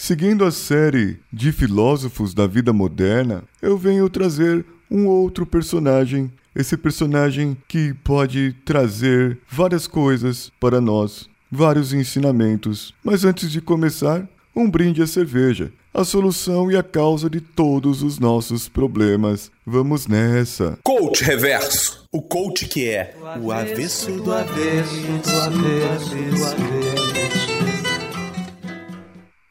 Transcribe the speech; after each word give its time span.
Seguindo 0.00 0.44
a 0.44 0.52
série 0.52 1.18
de 1.30 1.50
filósofos 1.50 2.32
da 2.32 2.46
vida 2.46 2.72
moderna, 2.72 3.42
eu 3.60 3.76
venho 3.76 4.08
trazer 4.08 4.64
um 4.88 5.08
outro 5.08 5.44
personagem. 5.44 6.32
Esse 6.54 6.76
personagem 6.76 7.56
que 7.66 7.92
pode 8.04 8.54
trazer 8.64 9.36
várias 9.50 9.88
coisas 9.88 10.52
para 10.60 10.80
nós, 10.80 11.28
vários 11.50 11.92
ensinamentos. 11.92 12.94
Mas 13.02 13.24
antes 13.24 13.50
de 13.50 13.60
começar, 13.60 14.26
um 14.54 14.70
brinde 14.70 15.02
à 15.02 15.06
cerveja, 15.06 15.72
a 15.92 16.04
solução 16.04 16.70
e 16.70 16.76
a 16.76 16.82
causa 16.82 17.28
de 17.28 17.40
todos 17.40 18.00
os 18.00 18.20
nossos 18.20 18.68
problemas. 18.68 19.50
Vamos 19.66 20.06
nessa. 20.06 20.78
Coach 20.84 21.24
Reverso, 21.24 22.04
o 22.12 22.22
coach 22.22 22.66
que 22.66 22.88
é 22.88 23.16
o 23.42 23.50
avesso 23.50 24.12
do 24.12 24.32
avesso 24.32 25.00
do 25.24 25.40
avesso 25.40 26.14
do 26.14 26.44
avesso. 26.44 27.17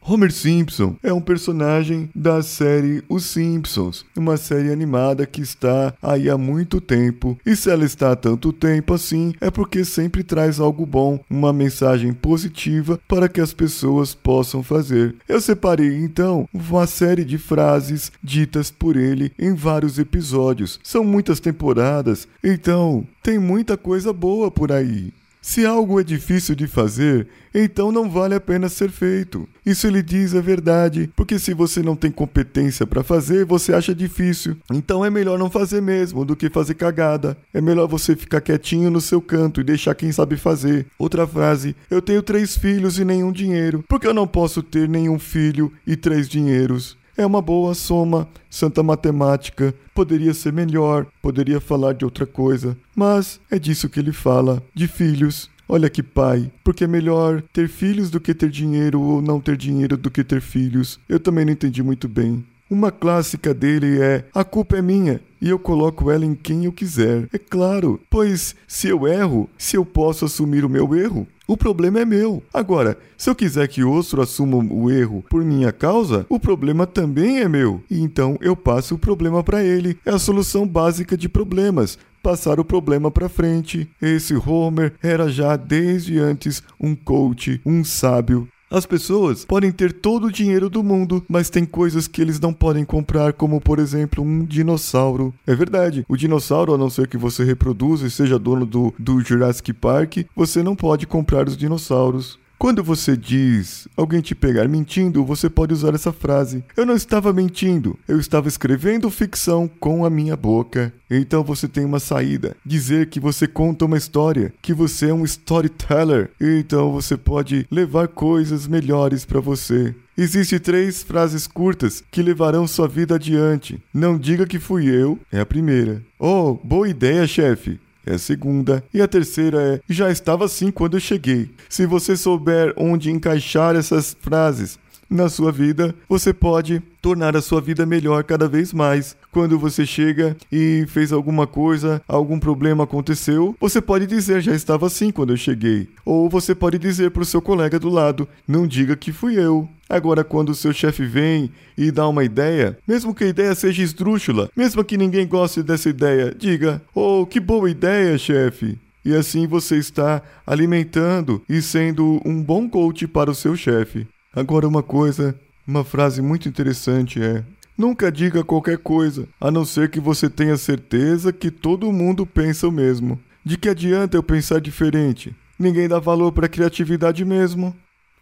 Homer 0.09 0.31
Simpson 0.31 0.95
é 1.03 1.11
um 1.11 1.19
personagem 1.19 2.09
da 2.15 2.41
série 2.41 3.03
Os 3.09 3.25
Simpsons, 3.25 4.05
uma 4.15 4.37
série 4.37 4.71
animada 4.71 5.25
que 5.25 5.41
está 5.41 5.93
aí 6.01 6.29
há 6.29 6.37
muito 6.37 6.79
tempo. 6.79 7.37
E 7.45 7.57
se 7.57 7.69
ela 7.69 7.83
está 7.83 8.13
há 8.13 8.15
tanto 8.15 8.53
tempo 8.53 8.93
assim, 8.93 9.33
é 9.41 9.51
porque 9.51 9.83
sempre 9.83 10.23
traz 10.23 10.61
algo 10.61 10.85
bom, 10.85 11.19
uma 11.29 11.51
mensagem 11.51 12.13
positiva 12.13 12.97
para 13.05 13.27
que 13.27 13.41
as 13.41 13.51
pessoas 13.51 14.15
possam 14.15 14.63
fazer. 14.63 15.13
Eu 15.27 15.41
separei 15.41 15.97
então 15.97 16.47
uma 16.53 16.87
série 16.87 17.25
de 17.25 17.37
frases 17.37 18.09
ditas 18.23 18.71
por 18.71 18.95
ele 18.95 19.33
em 19.37 19.53
vários 19.53 19.99
episódios. 19.99 20.79
São 20.83 21.03
muitas 21.03 21.41
temporadas, 21.41 22.29
então 22.41 23.05
tem 23.21 23.37
muita 23.37 23.75
coisa 23.75 24.13
boa 24.13 24.49
por 24.49 24.71
aí. 24.71 25.11
Se 25.47 25.65
algo 25.65 25.97
é 25.97 26.03
difícil 26.03 26.53
de 26.55 26.67
fazer, 26.67 27.25
então 27.55 27.89
não 27.89 28.09
vale 28.09 28.35
a 28.35 28.39
pena 28.39 28.67
ser 28.67 28.91
feito. 28.91 29.47
Isso 29.65 29.87
ele 29.87 30.03
diz 30.03 30.35
a 30.35 30.41
verdade, 30.41 31.09
porque 31.15 31.39
se 31.39 31.53
você 31.53 31.81
não 31.81 31.95
tem 31.95 32.11
competência 32.11 32.85
para 32.85 33.01
fazer, 33.01 33.45
você 33.45 33.73
acha 33.73 33.95
difícil. 33.95 34.57
Então 34.69 35.05
é 35.05 35.09
melhor 35.09 35.39
não 35.39 35.49
fazer 35.49 35.81
mesmo 35.81 36.25
do 36.25 36.35
que 36.35 36.49
fazer 36.49 36.73
cagada. 36.73 37.37
É 37.53 37.61
melhor 37.61 37.87
você 37.87 38.13
ficar 38.13 38.41
quietinho 38.41 38.91
no 38.91 38.99
seu 38.99 39.21
canto 39.21 39.61
e 39.61 39.63
deixar 39.63 39.95
quem 39.95 40.11
sabe 40.11 40.35
fazer. 40.35 40.85
Outra 40.99 41.25
frase: 41.25 41.77
Eu 41.89 42.01
tenho 42.01 42.21
três 42.21 42.57
filhos 42.57 42.99
e 42.99 43.05
nenhum 43.05 43.31
dinheiro. 43.31 43.85
Por 43.87 44.01
que 44.01 44.07
eu 44.07 44.13
não 44.13 44.27
posso 44.27 44.61
ter 44.61 44.89
nenhum 44.89 45.17
filho 45.17 45.71
e 45.87 45.95
três 45.95 46.27
dinheiros? 46.27 46.97
É 47.17 47.25
uma 47.25 47.41
boa 47.41 47.73
soma, 47.73 48.27
santa 48.47 48.83
matemática. 48.83 49.73
Poderia 49.95 50.35
ser 50.35 50.53
melhor, 50.53 51.07
poderia 51.19 51.59
falar 51.59 51.93
de 51.93 52.05
outra 52.05 52.27
coisa, 52.27 52.77
mas 52.95 53.39
é 53.49 53.57
disso 53.57 53.89
que 53.89 53.99
ele 53.99 54.11
fala, 54.11 54.61
de 54.71 54.87
filhos. 54.87 55.49
Olha 55.67 55.89
que 55.89 56.03
pai, 56.03 56.51
porque 56.63 56.83
é 56.83 56.87
melhor 56.87 57.41
ter 57.51 57.67
filhos 57.67 58.11
do 58.11 58.21
que 58.21 58.35
ter 58.35 58.51
dinheiro 58.51 59.01
ou 59.01 59.21
não 59.21 59.41
ter 59.41 59.57
dinheiro 59.57 59.97
do 59.97 60.11
que 60.11 60.23
ter 60.23 60.41
filhos. 60.41 60.99
Eu 61.09 61.19
também 61.19 61.43
não 61.43 61.51
entendi 61.51 61.81
muito 61.81 62.07
bem. 62.07 62.45
Uma 62.69 62.91
clássica 62.91 63.53
dele 63.53 63.99
é: 64.01 64.25
A 64.33 64.43
culpa 64.43 64.77
é 64.77 64.81
minha 64.81 65.21
e 65.41 65.49
eu 65.49 65.57
coloco 65.57 66.11
ela 66.11 66.25
em 66.25 66.35
quem 66.35 66.65
eu 66.65 66.71
quiser. 66.71 67.29
É 67.31 67.37
claro, 67.37 67.99
pois 68.09 68.55
se 68.67 68.89
eu 68.89 69.07
erro, 69.07 69.49
se 69.57 69.77
eu 69.77 69.85
posso 69.85 70.25
assumir 70.25 70.65
o 70.65 70.69
meu 70.69 70.93
erro, 70.95 71.25
o 71.47 71.55
problema 71.55 72.01
é 72.01 72.05
meu. 72.05 72.43
Agora, 72.53 72.97
se 73.17 73.29
eu 73.29 73.35
quiser 73.35 73.67
que 73.69 73.83
outro 73.83 74.21
assuma 74.21 74.57
o 74.57 74.91
erro 74.91 75.23
por 75.29 75.45
minha 75.45 75.71
causa, 75.71 76.25
o 76.27 76.37
problema 76.37 76.85
também 76.85 77.39
é 77.39 77.47
meu. 77.47 77.81
E 77.89 78.01
então 78.01 78.37
eu 78.41 78.55
passo 78.55 78.95
o 78.95 78.99
problema 78.99 79.41
para 79.41 79.63
ele. 79.63 79.97
É 80.05 80.11
a 80.11 80.19
solução 80.19 80.67
básica 80.67 81.15
de 81.15 81.29
problemas. 81.29 81.97
Passar 82.21 82.59
o 82.59 82.65
problema 82.65 83.09
para 83.09 83.29
frente. 83.29 83.89
Esse 84.01 84.35
Homer 84.35 84.93
era 85.01 85.29
já 85.29 85.55
desde 85.55 86.19
antes 86.19 86.61
um 86.77 86.93
coach, 86.93 87.61
um 87.65 87.81
sábio 87.85 88.49
as 88.69 88.85
pessoas 88.85 89.45
podem 89.45 89.71
ter 89.71 89.93
todo 89.93 90.27
o 90.27 90.31
dinheiro 90.31 90.69
do 90.69 90.83
mundo, 90.83 91.23
mas 91.27 91.49
tem 91.49 91.65
coisas 91.65 92.07
que 92.07 92.21
eles 92.21 92.39
não 92.39 92.53
podem 92.53 92.83
comprar, 92.83 93.33
como 93.33 93.61
por 93.61 93.79
exemplo 93.79 94.23
um 94.23 94.43
dinossauro. 94.43 95.33
É 95.45 95.55
verdade, 95.55 96.05
o 96.07 96.17
dinossauro, 96.17 96.73
a 96.73 96.77
não 96.77 96.89
ser 96.89 97.07
que 97.07 97.17
você 97.17 97.43
reproduza 97.43 98.05
e 98.05 98.11
seja 98.11 98.37
dono 98.37 98.65
do, 98.65 98.93
do 98.99 99.21
Jurassic 99.21 99.73
Park, 99.73 100.17
você 100.35 100.61
não 100.61 100.75
pode 100.75 101.07
comprar 101.07 101.47
os 101.47 101.57
dinossauros. 101.57 102.39
Quando 102.59 102.83
você 102.83 103.15
diz 103.15 103.87
alguém 103.95 104.19
te 104.19 104.33
pegar 104.33 104.67
mentindo, 104.67 105.23
você 105.23 105.47
pode 105.47 105.73
usar 105.73 105.93
essa 105.93 106.11
frase: 106.11 106.63
Eu 106.75 106.87
não 106.87 106.95
estava 106.95 107.31
mentindo, 107.31 107.97
eu 108.07 108.19
estava 108.19 108.47
escrevendo 108.47 109.11
ficção 109.11 109.69
com 109.79 110.03
a 110.03 110.09
minha 110.09 110.35
boca. 110.35 110.91
Então 111.09 111.43
você 111.43 111.67
tem 111.67 111.85
uma 111.85 111.99
saída: 111.99 112.57
dizer 112.65 113.09
que 113.09 113.19
você 113.19 113.47
conta 113.47 113.85
uma 113.85 113.97
história, 113.97 114.51
que 114.59 114.73
você 114.73 115.09
é 115.09 115.13
um 115.13 115.23
storyteller. 115.23 116.31
Então 116.41 116.91
você 116.91 117.15
pode 117.15 117.67
levar 117.69 118.07
coisas 118.07 118.67
melhores 118.67 119.23
para 119.23 119.39
você. 119.39 119.93
Existem 120.17 120.57
três 120.57 121.03
frases 121.03 121.45
curtas 121.45 122.03
que 122.09 122.23
levarão 122.23 122.65
sua 122.65 122.87
vida 122.87 123.15
adiante. 123.15 123.79
Não 123.93 124.17
diga 124.17 124.47
que 124.47 124.57
fui 124.57 124.87
eu, 124.87 125.19
é 125.31 125.39
a 125.39 125.45
primeira. 125.45 126.01
Oh, 126.17 126.55
boa 126.55 126.89
ideia, 126.89 127.27
chefe 127.27 127.79
é 128.07 128.15
a 128.15 128.19
segunda. 128.19 128.83
E 128.93 129.01
a 129.01 129.07
terceira 129.07 129.61
é: 129.61 129.81
já 129.89 130.09
estava 130.09 130.45
assim 130.45 130.71
quando 130.71 130.97
eu 130.97 131.01
cheguei. 131.01 131.49
Se 131.69 131.85
você 131.85 132.15
souber 132.15 132.73
onde 132.77 133.11
encaixar 133.11 133.75
essas 133.75 134.15
frases 134.19 134.79
na 135.09 135.29
sua 135.29 135.51
vida, 135.51 135.95
você 136.07 136.33
pode 136.33 136.81
tornar 137.01 137.35
a 137.35 137.41
sua 137.41 137.61
vida 137.61 137.85
melhor 137.85 138.23
cada 138.23 138.47
vez 138.47 138.73
mais. 138.73 139.15
Quando 139.31 139.57
você 139.57 139.85
chega 139.85 140.35
e 140.51 140.85
fez 140.87 141.11
alguma 141.11 141.47
coisa, 141.47 142.01
algum 142.07 142.39
problema 142.39 142.83
aconteceu, 142.83 143.55
você 143.59 143.79
pode 143.79 144.05
dizer 144.05 144.41
já 144.41 144.53
estava 144.53 144.87
assim 144.87 145.11
quando 145.11 145.31
eu 145.31 145.37
cheguei. 145.37 145.87
Ou 146.03 146.29
você 146.29 146.53
pode 146.53 146.77
dizer 146.77 147.11
para 147.11 147.21
o 147.21 147.25
seu 147.25 147.41
colega 147.41 147.79
do 147.79 147.89
lado: 147.89 148.27
não 148.47 148.67
diga 148.67 148.95
que 148.95 149.11
fui 149.11 149.39
eu. 149.39 149.67
Agora, 149.89 150.23
quando 150.23 150.49
o 150.49 150.55
seu 150.55 150.73
chefe 150.73 151.05
vem 151.05 151.49
e 151.77 151.91
dá 151.91 152.07
uma 152.07 152.23
ideia, 152.23 152.77
mesmo 152.87 153.15
que 153.15 153.23
a 153.23 153.27
ideia 153.27 153.55
seja 153.55 153.81
esdrúxula, 153.81 154.49
mesmo 154.55 154.83
que 154.83 154.97
ninguém 154.97 155.25
goste 155.25 155.63
dessa 155.63 155.89
ideia, 155.89 156.35
diga: 156.37 156.81
Oh, 156.93 157.25
que 157.25 157.39
boa 157.39 157.69
ideia, 157.69 158.17
chefe! 158.17 158.77
E 159.05 159.15
assim 159.15 159.47
você 159.47 159.77
está 159.77 160.21
alimentando 160.45 161.41
e 161.47 161.61
sendo 161.61 162.21
um 162.25 162.43
bom 162.43 162.67
coach 162.67 163.07
para 163.07 163.31
o 163.31 163.35
seu 163.35 163.55
chefe. 163.55 164.05
Agora, 164.35 164.67
uma 164.67 164.83
coisa, 164.83 165.33
uma 165.65 165.85
frase 165.85 166.21
muito 166.21 166.49
interessante 166.49 167.21
é: 167.23 167.43
Nunca 167.77 168.11
diga 168.11 168.43
qualquer 168.43 168.79
coisa, 168.79 169.27
a 169.39 169.49
não 169.49 169.63
ser 169.63 169.89
que 169.89 169.99
você 169.99 170.29
tenha 170.29 170.57
certeza 170.57 171.31
que 171.31 171.49
todo 171.49 171.91
mundo 171.93 172.25
pensa 172.25 172.67
o 172.67 172.71
mesmo. 172.71 173.19
De 173.45 173.57
que 173.57 173.69
adianta 173.69 174.17
eu 174.17 174.23
pensar 174.23 174.59
diferente? 174.59 175.33
Ninguém 175.57 175.87
dá 175.87 175.99
valor 175.99 176.33
para 176.33 176.47
a 176.47 176.49
criatividade 176.49 177.23
mesmo. 177.23 177.73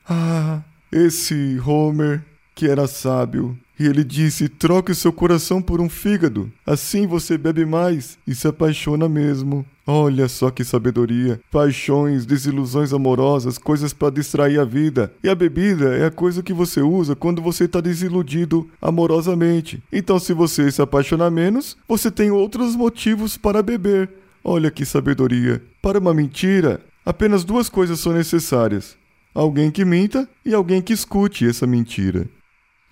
Ah, 0.07 0.61
esse 0.95 1.59
Homer, 1.59 2.23
que 2.55 2.69
era 2.69 2.87
sábio, 2.87 3.57
e 3.77 3.85
ele 3.85 4.03
disse: 4.03 4.47
troque 4.47 4.95
seu 4.95 5.11
coração 5.11 5.61
por 5.61 5.81
um 5.81 5.89
fígado, 5.89 6.49
assim 6.65 7.05
você 7.05 7.37
bebe 7.37 7.65
mais 7.65 8.17
e 8.25 8.33
se 8.33 8.47
apaixona 8.47 9.09
mesmo. 9.09 9.65
Olha 9.85 10.29
só 10.29 10.49
que 10.49 10.63
sabedoria! 10.63 11.39
Paixões, 11.51 12.25
desilusões 12.25 12.93
amorosas, 12.93 13.57
coisas 13.57 13.91
para 13.93 14.13
distrair 14.13 14.57
a 14.57 14.63
vida. 14.63 15.11
E 15.21 15.29
a 15.29 15.35
bebida 15.35 15.95
é 15.95 16.05
a 16.05 16.11
coisa 16.11 16.41
que 16.41 16.53
você 16.53 16.81
usa 16.81 17.15
quando 17.15 17.41
você 17.41 17.65
está 17.65 17.81
desiludido 17.81 18.67
amorosamente. 18.81 19.83
Então, 19.91 20.17
se 20.17 20.33
você 20.33 20.71
se 20.71 20.81
apaixonar 20.81 21.29
menos, 21.29 21.77
você 21.87 22.09
tem 22.09 22.31
outros 22.31 22.75
motivos 22.75 23.37
para 23.37 23.61
beber. 23.61 24.09
Olha 24.43 24.71
que 24.71 24.85
sabedoria! 24.85 25.61
Para 25.81 25.99
uma 25.99 26.13
mentira, 26.13 26.79
apenas 27.05 27.43
duas 27.43 27.69
coisas 27.69 27.99
são 27.99 28.13
necessárias: 28.13 28.97
alguém 29.35 29.69
que 29.69 29.83
minta 29.83 30.27
e 30.45 30.53
alguém 30.53 30.81
que 30.81 30.93
escute 30.93 31.47
essa 31.47 31.67
mentira. 31.67 32.27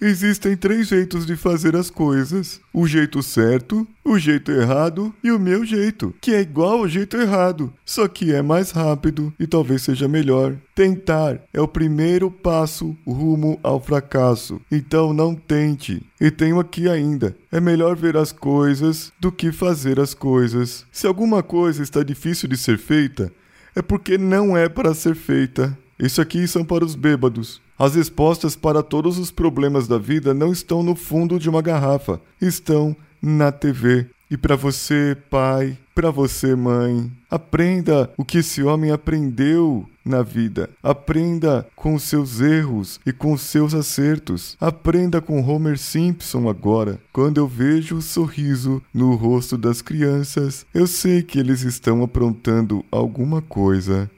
Existem 0.06 0.58
três 0.58 0.90
jeitos 0.90 1.26
de 1.26 1.38
fazer 1.38 1.78
as 1.78 1.90
coisas: 1.90 2.60
o 2.74 2.86
jeito 2.86 3.24
certo, 3.24 3.88
o 4.04 4.20
jeito 4.20 4.52
errado 4.52 5.16
e 5.24 5.32
o 5.32 5.40
meu 5.40 5.64
jeito, 5.64 6.14
que 6.20 6.34
é 6.34 6.42
igual 6.42 6.80
ao 6.80 6.90
jeito 6.90 7.16
errado, 7.16 7.74
só 7.86 8.06
que 8.06 8.34
é 8.34 8.42
mais 8.42 8.72
rápido 8.72 9.34
e 9.40 9.48
talvez 9.48 9.82
seja 9.84 10.06
melhor. 10.10 10.58
Tentar 10.76 11.40
é 11.54 11.62
o 11.62 11.68
primeiro 11.70 12.30
passo 12.30 12.98
rumo 13.08 13.58
ao 13.64 13.80
fracasso, 13.80 14.60
então 14.70 15.14
não 15.14 15.34
tente. 15.34 16.06
E 16.20 16.30
tenho 16.30 16.60
aqui 16.60 16.90
ainda: 16.90 17.34
é 17.50 17.62
melhor 17.62 17.96
ver 17.96 18.18
as 18.18 18.34
coisas 18.34 19.14
do 19.22 19.32
que 19.32 19.54
fazer 19.54 20.02
as 20.02 20.14
coisas. 20.14 20.86
Se 20.92 21.08
alguma 21.08 21.42
coisa 21.42 21.82
está 21.82 22.04
difícil 22.04 22.50
de 22.50 22.58
ser 22.58 22.78
feita, 22.78 23.32
é 23.74 23.82
porque 23.82 24.18
não 24.18 24.58
é 24.58 24.68
para 24.68 24.94
ser 24.94 25.16
feita. 25.16 25.78
Isso 26.04 26.20
aqui 26.20 26.46
são 26.50 26.66
para 26.66 26.84
os 26.84 26.96
bêbados. 26.96 27.62
As 27.80 27.96
respostas 27.96 28.58
para 28.58 28.84
todos 28.84 29.18
os 29.18 29.32
problemas 29.32 29.88
da 29.88 29.98
vida 29.98 30.34
não 30.34 30.52
estão 30.52 30.84
no 30.84 30.96
fundo 30.96 31.40
de 31.40 31.50
uma 31.50 31.62
garrafa, 31.62 32.20
estão 32.42 32.94
na 33.22 33.54
TV. 33.54 34.08
E 34.30 34.36
para 34.36 34.58
você, 34.58 35.16
pai, 35.30 35.78
para 35.96 36.12
você, 36.12 36.56
mãe, 36.56 37.10
aprenda 37.32 38.12
o 38.18 38.26
que 38.26 38.40
esse 38.40 38.62
homem 38.62 38.92
aprendeu 38.92 39.88
na 40.04 40.22
vida. 40.22 40.70
Aprenda 40.84 41.66
com 41.74 41.96
os 41.96 42.04
seus 42.04 42.42
erros 42.42 43.00
e 43.06 43.14
com 43.14 43.32
os 43.32 43.42
seus 43.42 43.74
acertos. 43.74 44.58
Aprenda 44.60 45.22
com 45.22 45.42
Homer 45.42 45.78
Simpson 45.78 46.50
agora. 46.50 47.00
Quando 47.14 47.38
eu 47.38 47.48
vejo 47.48 47.96
o 47.96 48.02
sorriso 48.02 48.82
no 48.94 49.16
rosto 49.16 49.58
das 49.58 49.82
crianças, 49.82 50.66
eu 50.74 50.86
sei 50.86 51.24
que 51.24 51.40
eles 51.40 51.62
estão 51.62 52.04
aprontando 52.04 52.84
alguma 52.92 53.42
coisa. 53.42 54.12